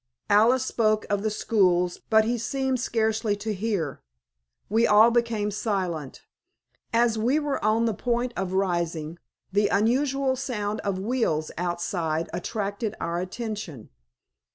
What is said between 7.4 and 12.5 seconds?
on the point of rising, the unusual sound of wheels outside